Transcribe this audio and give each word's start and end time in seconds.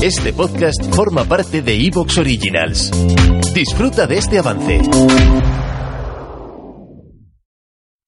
Este 0.00 0.32
podcast 0.32 0.94
forma 0.94 1.24
parte 1.24 1.60
de 1.60 1.74
Evox 1.74 2.18
Originals. 2.18 2.92
Disfruta 3.52 4.06
de 4.06 4.18
este 4.18 4.38
avance. 4.38 4.80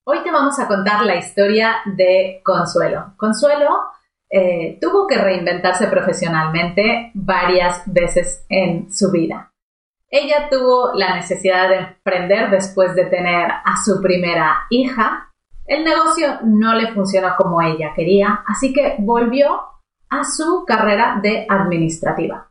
Hoy 0.05 0.23
te 0.23 0.31
vamos 0.31 0.57
a 0.61 0.69
contar 0.69 1.05
la 1.05 1.17
historia 1.17 1.79
de 1.87 2.43
Consuelo. 2.45 3.15
Consuelo 3.17 3.71
eh, 4.31 4.79
tuvo 4.81 5.09
que 5.09 5.19
reinventarse 5.19 5.89
profesionalmente 5.89 7.11
varias 7.13 7.83
veces 7.87 8.47
en 8.49 8.95
su 8.95 9.11
vida. 9.11 9.53
Ella 10.09 10.49
tuvo 10.49 10.93
la 10.95 11.17
necesidad 11.17 11.69
de 11.71 11.77
emprender 11.79 12.51
después 12.51 12.95
de 12.95 13.07
tener 13.07 13.51
a 13.51 13.75
su 13.85 14.01
primera 14.01 14.59
hija. 14.71 15.33
El 15.67 15.83
negocio 15.83 16.39
no 16.45 16.73
le 16.73 16.95
funcionó 16.95 17.35
como 17.37 17.61
ella 17.61 17.95
quería, 17.97 18.45
así 18.47 18.73
que 18.73 18.95
volvió 19.01 19.71
a 20.11 20.25
su 20.25 20.65
carrera 20.67 21.21
de 21.23 21.47
administrativa. 21.49 22.51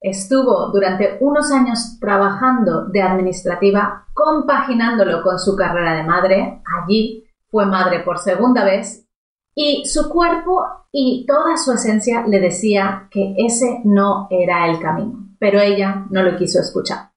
Estuvo 0.00 0.70
durante 0.70 1.18
unos 1.20 1.50
años 1.50 1.98
trabajando 2.00 2.86
de 2.86 3.02
administrativa, 3.02 4.06
compaginándolo 4.14 5.22
con 5.22 5.38
su 5.38 5.56
carrera 5.56 5.94
de 5.94 6.04
madre. 6.04 6.62
Allí 6.82 7.24
fue 7.48 7.66
madre 7.66 8.00
por 8.00 8.18
segunda 8.18 8.64
vez 8.64 9.06
y 9.54 9.84
su 9.86 10.08
cuerpo 10.08 10.64
y 10.92 11.26
toda 11.26 11.56
su 11.56 11.72
esencia 11.72 12.24
le 12.26 12.38
decía 12.38 13.08
que 13.10 13.34
ese 13.38 13.80
no 13.84 14.28
era 14.30 14.68
el 14.68 14.80
camino, 14.80 15.34
pero 15.40 15.60
ella 15.60 16.06
no 16.10 16.22
lo 16.22 16.36
quiso 16.36 16.60
escuchar. 16.60 17.10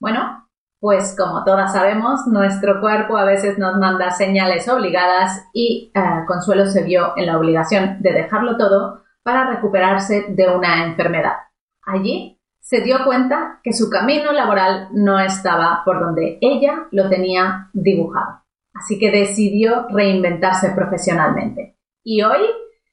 Bueno, 0.00 0.48
pues 0.80 1.14
como 1.18 1.44
todas 1.44 1.72
sabemos, 1.72 2.26
nuestro 2.26 2.80
cuerpo 2.80 3.16
a 3.16 3.24
veces 3.24 3.58
nos 3.58 3.76
manda 3.76 4.10
señales 4.10 4.68
obligadas 4.68 5.44
y 5.52 5.90
eh, 5.94 6.00
Consuelo 6.26 6.66
se 6.66 6.82
vio 6.82 7.12
en 7.16 7.26
la 7.26 7.38
obligación 7.38 8.00
de 8.00 8.12
dejarlo 8.12 8.56
todo 8.56 9.02
para 9.26 9.50
recuperarse 9.50 10.26
de 10.28 10.48
una 10.48 10.86
enfermedad. 10.86 11.32
Allí 11.84 12.40
se 12.60 12.80
dio 12.82 12.98
cuenta 13.04 13.58
que 13.64 13.72
su 13.72 13.90
camino 13.90 14.30
laboral 14.30 14.90
no 14.92 15.18
estaba 15.18 15.82
por 15.84 15.98
donde 15.98 16.38
ella 16.40 16.86
lo 16.92 17.08
tenía 17.08 17.68
dibujado. 17.72 18.44
Así 18.72 19.00
que 19.00 19.10
decidió 19.10 19.88
reinventarse 19.88 20.70
profesionalmente. 20.76 21.76
Y 22.04 22.22
hoy, 22.22 22.38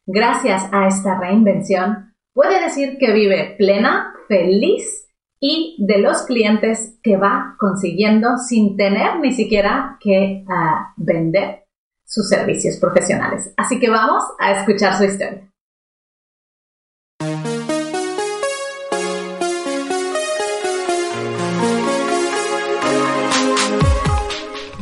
gracias 0.08 0.68
a 0.72 0.88
esta 0.88 1.20
reinvención, 1.20 2.16
puede 2.34 2.60
decir 2.64 2.98
que 2.98 3.14
vive 3.14 3.54
plena, 3.56 4.16
feliz 4.28 5.08
y 5.40 5.76
de 5.86 6.00
los 6.00 6.24
clientes 6.24 6.98
que 7.04 7.16
va 7.16 7.58
consiguiendo 7.60 8.38
sin 8.40 8.76
tener 8.76 9.20
ni 9.20 9.34
siquiera 9.34 10.00
que 10.00 10.44
ah, 10.50 10.96
vender 10.98 11.66
sus 12.04 12.28
servicios 12.28 12.78
profesionales. 12.78 13.54
Así 13.56 13.80
que 13.80 13.92
vamos 13.92 14.24
a 14.40 14.54
escuchar 14.54 14.96
su 14.96 15.04
historia. 15.04 15.53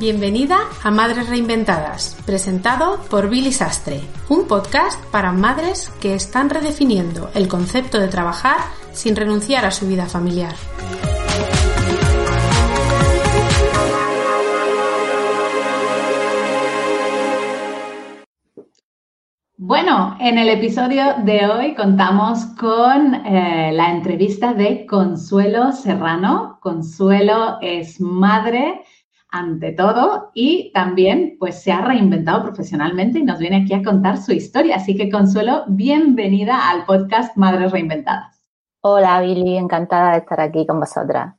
Bienvenida 0.01 0.57
a 0.81 0.89
Madres 0.89 1.29
Reinventadas, 1.29 2.17
presentado 2.25 2.99
por 3.11 3.29
Billy 3.29 3.51
Sastre, 3.51 4.01
un 4.29 4.47
podcast 4.47 4.99
para 5.11 5.31
madres 5.31 5.91
que 6.01 6.15
están 6.15 6.49
redefiniendo 6.49 7.29
el 7.35 7.47
concepto 7.47 7.99
de 7.99 8.07
trabajar 8.07 8.57
sin 8.93 9.15
renunciar 9.15 9.63
a 9.63 9.69
su 9.69 9.87
vida 9.87 10.07
familiar. 10.07 10.55
Bueno, 19.55 20.17
en 20.19 20.39
el 20.39 20.49
episodio 20.49 21.17
de 21.23 21.45
hoy 21.45 21.75
contamos 21.75 22.45
con 22.59 23.13
eh, 23.13 23.71
la 23.71 23.91
entrevista 23.91 24.55
de 24.55 24.87
Consuelo 24.87 25.71
Serrano. 25.71 26.57
Consuelo 26.59 27.59
es 27.61 28.01
madre 28.01 28.81
ante 29.31 29.71
todo 29.71 30.31
y 30.33 30.71
también 30.73 31.37
pues 31.39 31.63
se 31.63 31.71
ha 31.71 31.81
reinventado 31.81 32.43
profesionalmente 32.43 33.19
y 33.19 33.23
nos 33.23 33.39
viene 33.39 33.63
aquí 33.63 33.73
a 33.73 33.81
contar 33.81 34.17
su 34.17 34.33
historia. 34.33 34.75
Así 34.75 34.95
que 34.95 35.09
Consuelo, 35.09 35.63
bienvenida 35.67 36.69
al 36.69 36.85
podcast 36.85 37.35
Madres 37.37 37.71
Reinventadas. 37.71 38.49
Hola 38.81 39.21
Billy, 39.21 39.57
encantada 39.57 40.11
de 40.11 40.17
estar 40.19 40.39
aquí 40.41 40.67
con 40.67 40.79
vosotras. 40.79 41.35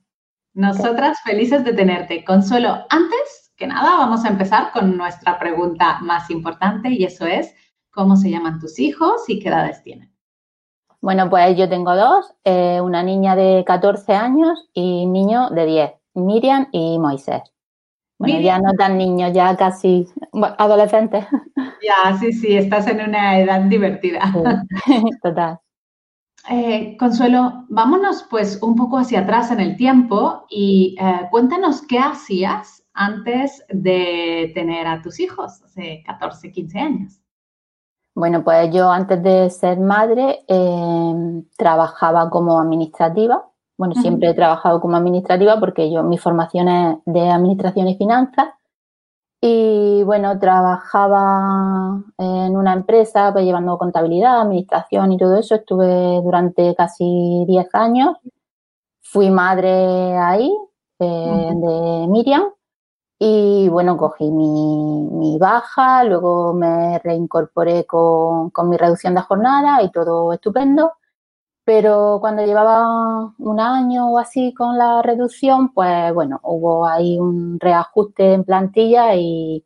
Nosotras 0.55 1.19
felices 1.25 1.65
de 1.65 1.75
tenerte. 1.75 2.25
Consuelo, 2.25 2.79
antes 2.89 3.53
que 3.57 3.67
nada 3.67 3.97
vamos 3.99 4.25
a 4.25 4.29
empezar 4.29 4.73
con 4.73 4.97
nuestra 4.97 5.39
pregunta 5.39 5.99
más 6.01 6.31
importante 6.31 6.91
y 6.91 7.05
eso 7.05 7.27
es, 7.27 7.55
¿cómo 7.91 8.17
se 8.17 8.31
llaman 8.31 8.59
tus 8.59 8.79
hijos 8.79 9.29
y 9.29 9.39
qué 9.39 9.49
edades 9.49 9.83
tienen? 9.83 10.13
Bueno, 11.01 11.29
pues 11.29 11.57
yo 11.57 11.69
tengo 11.69 11.97
dos, 11.97 12.33
eh, 12.45 12.81
una 12.81 13.03
niña 13.03 13.35
de 13.35 13.65
14 13.67 14.15
años 14.15 14.71
y 14.73 15.05
un 15.05 15.13
niño 15.13 15.51
de 15.51 15.67
10, 15.67 15.93
Miriam 16.15 16.69
y 16.71 16.99
Moisés. 16.99 17.43
Bueno, 18.23 18.41
ya 18.41 18.61
no 18.61 18.73
tan 18.75 18.99
niños, 18.99 19.33
ya 19.33 19.57
casi 19.57 20.09
adolescentes. 20.59 21.27
Ya, 21.83 22.17
sí, 22.17 22.33
sí, 22.33 22.57
estás 22.57 22.87
en 22.87 23.01
una 23.01 23.41
edad 23.41 23.63
divertida. 23.63 24.33
total. 25.23 25.59
Eh, 26.49 26.97
Consuelo, 26.97 27.65
vámonos 27.69 28.25
pues 28.31 28.63
un 28.63 28.77
poco 28.77 28.99
hacia 28.99 29.23
atrás 29.23 29.51
en 29.51 29.59
el 29.59 29.77
tiempo 29.77 30.47
y 30.49 30.95
eh, 31.01 31.27
cuéntanos 31.33 31.83
qué 31.83 31.99
hacías 31.99 32.85
antes 32.95 33.65
de 33.69 34.53
tener 34.55 34.87
a 34.87 35.03
tus 35.03 35.19
hijos, 35.19 35.61
hace 35.65 36.05
14, 36.07 36.53
15 36.53 36.79
años. 36.79 37.21
Bueno, 38.15 38.45
pues 38.45 38.73
yo 38.73 38.93
antes 38.93 39.21
de 39.25 39.51
ser 39.51 39.81
madre 39.81 40.45
eh, 40.47 41.43
trabajaba 41.57 42.31
como 42.31 42.61
administrativa 42.61 43.52
bueno, 43.83 44.01
siempre 44.01 44.31
he 44.31 44.35
trabajado 44.35 44.81
como 44.81 44.97
administrativa 44.97 45.59
porque 45.59 45.91
yo, 45.91 46.05
mi 46.05 46.17
formación 46.17 46.69
es 46.69 46.99
de 47.05 47.29
administración 47.29 47.89
y 47.89 47.97
finanzas. 47.97 48.51
Y 49.41 50.05
bueno, 50.05 50.39
trabajaba 50.39 52.01
en 52.17 52.57
una 52.57 52.75
empresa 52.75 53.33
pues, 53.33 53.45
llevando 53.45 53.77
contabilidad, 53.79 54.41
administración 54.41 55.11
y 55.11 55.19
todo 55.19 55.37
eso. 55.37 55.57
Estuve 55.57 56.21
durante 56.23 56.77
casi 56.77 57.45
10 57.49 57.75
años. 57.75 58.19
Fui 59.01 59.31
madre 59.31 60.17
ahí 60.17 60.57
eh, 61.01 61.51
de 61.57 62.07
Miriam. 62.07 62.45
Y 63.19 63.69
bueno, 63.69 63.97
cogí 63.97 64.31
mi, 64.31 65.09
mi, 65.11 65.39
baja, 65.39 66.05
luego 66.05 66.55
me 66.55 67.01
reincorporé 67.01 67.85
con, 67.85 68.51
con 68.51 68.69
mi 68.69 68.77
reducción 68.77 69.17
de 69.17 69.23
jornada 69.23 69.83
y 69.83 69.91
todo 69.91 70.33
estupendo. 70.33 70.93
Pero 71.65 72.19
cuando 72.21 72.45
llevaba 72.45 73.33
un 73.39 73.61
año 73.61 74.11
o 74.11 74.19
así 74.19 74.53
con 74.53 74.77
la 74.77 75.01
reducción, 75.03 75.73
pues 75.73 76.13
bueno, 76.13 76.41
hubo 76.43 76.87
ahí 76.87 77.19
un 77.19 77.59
reajuste 77.61 78.35
en 78.35 78.45
plantilla 78.45 79.15
y, 79.15 79.65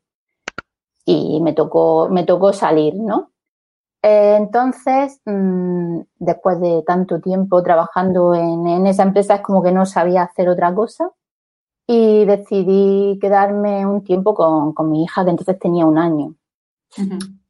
y 1.07 1.41
me, 1.41 1.55
tocó, 1.55 2.09
me 2.11 2.25
tocó 2.25 2.53
salir, 2.53 2.95
¿no? 2.97 3.31
entonces, 4.09 5.21
mm, 5.25 6.01
después 6.21 6.61
de 6.61 6.85
tanto 6.87 7.21
tiempo 7.21 7.61
trabajando 7.65 8.35
en, 8.35 8.87
esa 8.87 9.03
empresa, 9.03 9.37
es 9.37 9.41
como 9.41 9.65
que 9.65 9.73
no 9.73 9.85
sabía 9.85 10.23
hacer 10.23 10.49
otra 10.49 10.73
cosa 10.73 11.11
y 11.89 12.25
decidí 12.25 13.19
quedarme 13.21 13.85
un 13.85 14.05
tiempo 14.05 14.35
con, 14.35 14.75
con 14.75 14.91
mi 14.91 15.03
hija, 15.03 15.25
que 15.25 15.31
entonces 15.31 15.59
tenía 15.59 15.87
un 15.87 15.99
año 15.99 16.37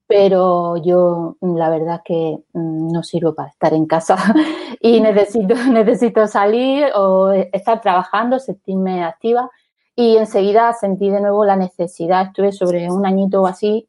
pero 0.07 0.77
yo 0.77 1.37
la 1.41 1.71
verdad 1.71 2.03
que 2.05 2.39
mm, 2.53 2.93
no 2.93 3.03
sirvo 3.03 3.35
para 3.35 3.51
estar 3.51 3.75
en 3.75 3.87
casa 3.87 4.17
y 4.81 5.01
necesito, 5.01 5.55
necesito 5.73 6.27
salir 6.27 6.87
o 6.95 7.33
estar 7.33 7.81
trabajando, 7.81 8.39
sentirme 8.39 9.05
activa 9.05 9.51
y 9.95 10.17
enseguida 10.17 10.73
sentí 10.75 11.11
de 11.11 11.21
nuevo 11.21 11.45
la 11.45 11.57
necesidad, 11.57 12.27
estuve 12.27 12.53
sobre 12.53 12.91
un 12.91 13.07
añito 13.07 13.43
o 13.43 13.47
así 13.47 13.89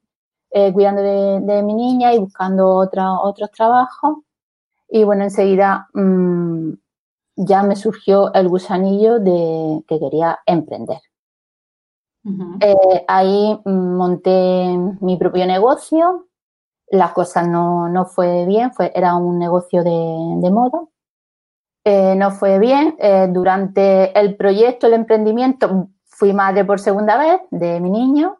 eh, 0.52 0.72
cuidando 0.72 1.02
de, 1.02 1.64
mi 1.64 1.74
niña 1.74 2.14
y 2.14 2.20
buscando 2.20 2.70
otra, 2.70 3.20
otros 3.20 3.52
trabajos 3.52 4.20
y 4.90 5.04
bueno, 5.04 5.24
enseguida 5.24 5.90
mm, 5.94 6.72
ya 7.36 7.64
me 7.64 7.76
surgió 7.76 8.34
el 8.34 8.48
gusanillo 8.48 9.20
de 9.20 9.84
que 9.88 10.00
quería 10.00 10.40
emprender. 10.46 11.00
Eh, 12.60 13.06
ahí 13.08 13.60
monté 13.66 14.68
mi 15.02 15.18
propio 15.18 15.46
negocio. 15.46 16.28
Las 16.90 17.12
cosas 17.14 17.48
no, 17.48 17.90
no 17.90 18.06
fue 18.06 18.46
bien, 18.46 18.72
fue, 18.74 18.92
era 18.96 19.16
un 19.16 19.40
negocio 19.40 19.84
de, 19.84 20.52
moda. 20.52 20.82
Eh, 21.84 22.16
no 22.16 22.32
fue 22.32 22.60
bien. 22.60 22.96
Eh, 23.00 23.28
durante 23.30 24.18
el 24.18 24.36
proyecto, 24.36 24.88
el 24.88 24.94
emprendimiento, 24.94 25.90
fui 26.06 26.34
madre 26.34 26.66
por 26.66 26.80
segunda 26.80 27.18
vez 27.18 27.42
de 27.52 27.80
mi 27.80 27.90
niño. 27.90 28.40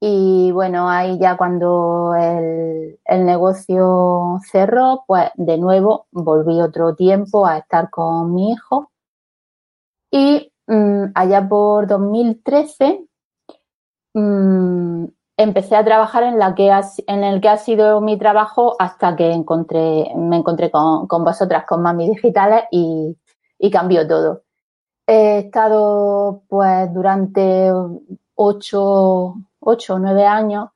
Y 0.00 0.52
bueno, 0.52 0.88
ahí 0.90 1.18
ya 1.18 1.36
cuando 1.36 2.14
el, 2.14 2.98
el, 3.04 3.24
negocio 3.24 4.38
cerró, 4.50 5.04
pues 5.06 5.30
de 5.36 5.56
nuevo 5.58 6.06
volví 6.12 6.60
otro 6.60 6.94
tiempo 6.94 7.46
a 7.46 7.58
estar 7.58 7.88
con 7.90 8.34
mi 8.34 8.52
hijo. 8.52 8.90
Y 10.10 10.52
Mm, 10.66 11.12
allá 11.14 11.48
por 11.48 11.86
2013 11.86 13.06
mm, 14.14 15.04
empecé 15.36 15.76
a 15.76 15.84
trabajar 15.84 16.24
en, 16.24 16.38
la 16.38 16.54
que 16.54 16.72
en 17.06 17.24
el 17.24 17.40
que 17.40 17.48
ha 17.48 17.56
sido 17.56 18.00
mi 18.00 18.18
trabajo 18.18 18.74
hasta 18.78 19.14
que 19.14 19.30
encontré, 19.30 20.10
me 20.16 20.36
encontré 20.38 20.70
con, 20.70 21.06
vosotras, 21.08 21.64
con 21.66 21.82
Mami 21.82 22.10
Digitales 22.10 22.64
y, 22.70 23.16
cambió 23.70 24.06
todo. 24.06 24.42
He 25.06 25.38
estado 25.38 26.42
pues 26.48 26.92
durante 26.92 27.70
ocho, 28.34 29.34
o 29.60 29.98
nueve 29.98 30.26
años 30.26 30.70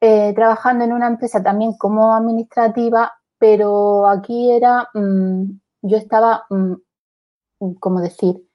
eh, 0.00 0.32
trabajando 0.34 0.84
en 0.84 0.92
una 0.92 1.08
empresa 1.08 1.42
también 1.42 1.74
como 1.78 2.14
administrativa, 2.14 3.12
pero 3.38 4.06
aquí 4.06 4.50
era, 4.50 4.88
mm, 4.94 5.44
yo 5.82 5.96
estaba, 5.96 6.44
mm, 6.50 6.74
¿cómo 7.78 8.00
decir? 8.00 8.49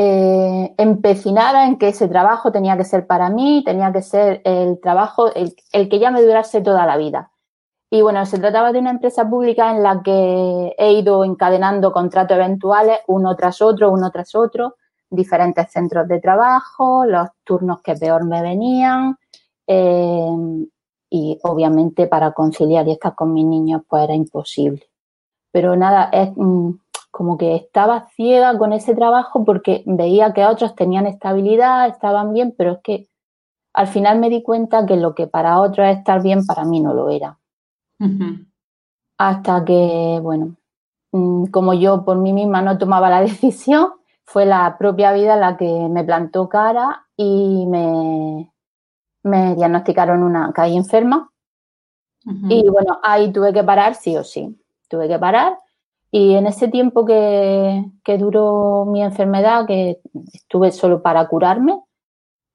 Eh, 0.00 0.74
empecinada 0.78 1.66
en 1.66 1.76
que 1.76 1.88
ese 1.88 2.06
trabajo 2.06 2.52
tenía 2.52 2.76
que 2.76 2.84
ser 2.84 3.04
para 3.08 3.30
mí, 3.30 3.64
tenía 3.66 3.92
que 3.92 4.00
ser 4.00 4.40
el 4.44 4.78
trabajo, 4.80 5.32
el, 5.34 5.56
que 5.88 5.98
ya 5.98 6.12
me 6.12 6.22
durase 6.22 6.60
toda 6.60 6.86
la 6.86 6.96
vida. 6.96 7.32
Y 7.90 8.00
bueno, 8.02 8.24
se 8.24 8.38
trataba 8.38 8.70
de 8.70 8.78
una 8.78 8.92
empresa 8.92 9.28
pública 9.28 9.72
en 9.72 9.82
la 9.82 10.00
que 10.04 10.72
he 10.78 10.92
ido 10.92 11.24
encadenando 11.24 11.90
contratos 11.90 12.36
eventuales 12.36 13.00
uno 13.08 13.34
tras 13.34 13.60
otro, 13.60 13.90
uno 13.90 14.12
tras 14.12 14.36
otro, 14.36 14.76
diferentes 15.10 15.68
centros 15.72 16.06
de 16.06 16.20
trabajo, 16.20 17.04
los 17.04 17.30
turnos 17.42 17.82
que 17.82 17.96
peor 17.96 18.24
me 18.24 18.40
venían. 18.40 19.18
Eh, 19.66 20.66
y 21.10 21.40
obviamente 21.42 22.06
para 22.06 22.30
conciliar 22.34 22.86
y 22.86 22.92
estar 22.92 23.16
con 23.16 23.32
mis 23.32 23.46
niños 23.46 23.82
pues 23.88 24.04
era 24.04 24.14
imposible. 24.14 24.86
Pero 25.50 25.74
nada, 25.74 26.08
es, 26.12 26.30
mm, 26.36 26.70
como 27.18 27.36
que 27.36 27.56
estaba 27.56 28.06
ciega 28.14 28.56
con 28.58 28.72
ese 28.72 28.94
trabajo 28.94 29.44
porque 29.44 29.82
veía 29.86 30.32
que 30.32 30.46
otros 30.46 30.76
tenían 30.76 31.04
estabilidad, 31.04 31.88
estaban 31.88 32.32
bien, 32.32 32.54
pero 32.56 32.74
es 32.74 32.78
que 32.84 33.08
al 33.72 33.88
final 33.88 34.20
me 34.20 34.30
di 34.30 34.40
cuenta 34.44 34.86
que 34.86 34.96
lo 34.96 35.16
que 35.16 35.26
para 35.26 35.60
otros 35.60 35.88
es 35.88 35.98
estar 35.98 36.22
bien, 36.22 36.46
para 36.46 36.64
mí 36.64 36.78
no 36.78 36.94
lo 36.94 37.10
era. 37.10 37.36
Hasta 39.18 39.64
que, 39.64 40.20
bueno, 40.22 40.54
mm, 41.10 41.46
como 41.46 41.74
yo 41.74 42.04
por 42.04 42.18
mí 42.18 42.32
misma 42.32 42.62
no 42.62 42.78
tomaba 42.78 43.10
la 43.10 43.20
decisión, 43.30 43.94
fue 44.24 44.46
la 44.46 44.78
propia 44.78 45.12
vida 45.12 45.34
la 45.34 45.56
que 45.56 45.88
me 45.90 46.04
plantó 46.04 46.48
cara 46.48 47.04
y 47.16 47.66
me, 47.66 48.52
me 49.24 49.56
diagnosticaron 49.56 50.22
una 50.22 50.52
caí 50.52 50.76
enferma. 50.76 51.32
Y 52.48 52.68
bueno, 52.68 53.00
ahí 53.02 53.32
tuve 53.32 53.52
que 53.52 53.64
parar 53.64 53.96
sí 53.96 54.16
o 54.16 54.22
sí. 54.22 54.56
Tuve 54.88 55.08
que 55.08 55.18
parar 55.18 55.58
y 56.10 56.34
en 56.34 56.46
ese 56.46 56.68
tiempo 56.68 57.04
que, 57.04 57.84
duró 58.18 58.86
mi 58.86 59.02
enfermedad, 59.02 59.66
que 59.66 60.00
estuve 60.32 60.72
solo 60.72 61.02
para 61.02 61.28
curarme, 61.28 61.82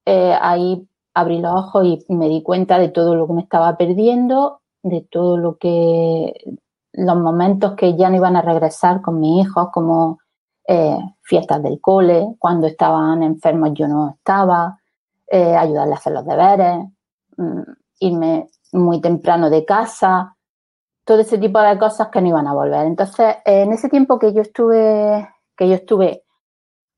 eh, 0.06 0.36
ahí 0.40 0.86
abrí 1.14 1.40
los 1.40 1.52
ojos 1.54 1.86
y 1.86 2.14
me 2.14 2.28
di 2.28 2.42
cuenta 2.42 2.78
de 2.78 2.88
todo 2.88 3.14
lo 3.14 3.26
que 3.26 3.34
me 3.34 3.42
estaba 3.42 3.76
perdiendo, 3.76 4.60
de 4.82 5.02
todo 5.02 5.36
lo 5.36 5.56
que, 5.56 6.34
los 6.92 7.16
momentos 7.16 7.74
que 7.74 7.96
ya 7.96 8.10
no 8.10 8.16
iban 8.16 8.36
a 8.36 8.42
regresar 8.42 9.00
con 9.00 9.20
mis 9.20 9.46
hijos, 9.46 9.68
como 9.72 10.18
eh, 10.66 10.98
fiestas 11.22 11.62
del 11.62 11.80
cole, 11.80 12.34
cuando 12.38 12.66
estaban 12.66 13.22
enfermos 13.22 13.70
yo 13.74 13.86
no 13.86 14.16
estaba, 14.18 14.78
eh, 15.28 15.56
ayudarles 15.56 15.96
a 15.96 16.00
hacer 16.00 16.12
los 16.12 16.26
deberes, 16.26 16.78
mm, 17.36 17.60
irme 18.00 18.48
muy 18.72 19.00
temprano 19.00 19.48
de 19.50 19.64
casa, 19.64 20.33
todo 21.04 21.20
ese 21.20 21.38
tipo 21.38 21.60
de 21.60 21.78
cosas 21.78 22.08
que 22.08 22.20
no 22.20 22.28
iban 22.28 22.46
a 22.46 22.54
volver. 22.54 22.86
Entonces, 22.86 23.36
en 23.44 23.72
ese 23.72 23.88
tiempo 23.88 24.18
que 24.18 24.32
yo 24.32 24.42
estuve, 24.42 25.28
que 25.56 25.68
yo 25.68 25.74
estuve 25.74 26.24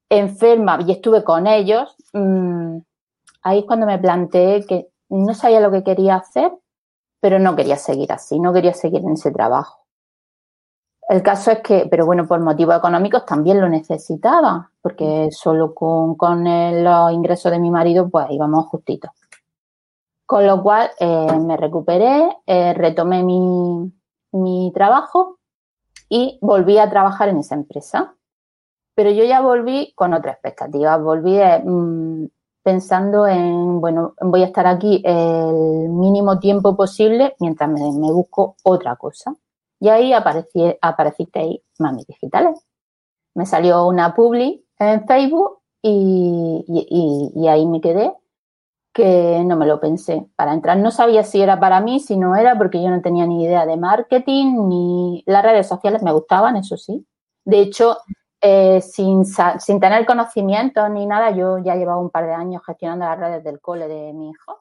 enferma 0.08 0.78
y 0.86 0.92
estuve 0.92 1.24
con 1.24 1.46
ellos, 1.46 1.96
mm, 2.12 2.78
ahí 3.42 3.58
es 3.60 3.64
cuando 3.64 3.86
me 3.86 3.98
planteé 3.98 4.64
que 4.66 4.88
no 5.08 5.34
sabía 5.34 5.60
lo 5.60 5.70
que 5.70 5.82
quería 5.82 6.16
hacer, 6.16 6.52
pero 7.20 7.38
no 7.38 7.56
quería 7.56 7.76
seguir 7.76 8.12
así, 8.12 8.38
no 8.38 8.52
quería 8.52 8.74
seguir 8.74 9.02
en 9.02 9.12
ese 9.12 9.30
trabajo. 9.32 9.86
El 11.08 11.22
caso 11.22 11.52
es 11.52 11.60
que, 11.60 11.86
pero 11.88 12.04
bueno, 12.04 12.26
por 12.26 12.40
motivos 12.40 12.76
económicos 12.76 13.24
también 13.24 13.60
lo 13.60 13.68
necesitaba, 13.68 14.70
porque 14.82 15.28
solo 15.30 15.72
con, 15.72 16.16
con 16.16 16.44
los 16.82 17.12
ingresos 17.12 17.52
de 17.52 17.60
mi 17.60 17.70
marido, 17.70 18.08
pues 18.08 18.26
íbamos 18.30 18.66
justitos. 18.66 19.10
Con 20.24 20.46
lo 20.46 20.60
cual 20.62 20.90
eh, 20.98 21.38
me 21.38 21.56
recuperé, 21.56 22.36
eh, 22.46 22.74
retomé 22.74 23.22
mi, 23.22 23.92
mi 24.32 24.72
trabajo 24.74 25.38
y 26.08 26.38
volví 26.40 26.78
a 26.78 26.90
trabajar 26.90 27.28
en 27.28 27.38
esa 27.38 27.54
empresa. 27.54 28.14
Pero 28.94 29.10
yo 29.10 29.24
ya 29.24 29.40
volví 29.40 29.92
con 29.94 30.14
otra 30.14 30.32
expectativa, 30.32 30.96
volví 30.96 31.36
mm, 31.38 32.26
pensando 32.62 33.26
en, 33.26 33.80
bueno, 33.80 34.14
voy 34.20 34.42
a 34.42 34.46
estar 34.46 34.66
aquí 34.66 35.02
el 35.04 35.88
mínimo 35.90 36.38
tiempo 36.38 36.76
posible 36.76 37.34
mientras 37.40 37.68
me, 37.70 37.80
busco 38.12 38.56
otra 38.62 38.96
cosa. 38.96 39.34
Y 39.78 39.88
ahí 39.88 40.12
aparecí, 40.12 40.74
aparecisteis 40.80 41.60
Mami 41.78 42.04
Digitales. 42.08 42.58
Me 43.34 43.44
salió 43.44 43.86
una 43.86 44.14
publi 44.14 44.64
en 44.78 45.06
Facebook 45.06 45.60
y 45.82 47.46
ahí 47.46 47.66
me 47.66 47.80
quedé 47.80 48.14
que 48.96 49.42
no 49.44 49.56
me 49.56 49.66
lo 49.66 49.78
pensé 49.78 50.26
para 50.36 50.54
entrar. 50.54 50.78
No 50.78 50.90
sabía 50.90 51.22
si 51.22 51.42
era 51.42 51.60
para 51.60 51.82
mí, 51.82 52.00
si 52.00 52.16
no 52.16 52.34
era, 52.34 52.56
porque 52.56 52.82
yo 52.82 52.88
no 52.88 53.02
tenía 53.02 53.26
ni 53.26 53.44
idea 53.44 53.66
de 53.66 53.76
marketing, 53.76 54.68
ni 54.70 55.22
las 55.26 55.44
redes 55.44 55.68
sociales 55.68 56.02
me 56.02 56.12
gustaban, 56.12 56.56
eso 56.56 56.78
sí. 56.78 57.06
De 57.44 57.60
hecho, 57.60 57.98
eh, 58.40 58.80
sin, 58.80 59.26
sin 59.26 59.80
tener 59.80 60.06
conocimiento 60.06 60.88
ni 60.88 61.04
nada, 61.04 61.30
yo 61.30 61.58
ya 61.58 61.76
llevaba 61.76 62.00
un 62.00 62.08
par 62.08 62.24
de 62.24 62.32
años 62.32 62.62
gestionando 62.64 63.04
las 63.04 63.18
redes 63.18 63.44
del 63.44 63.60
cole 63.60 63.86
de 63.86 64.14
mi 64.14 64.30
hijo. 64.30 64.60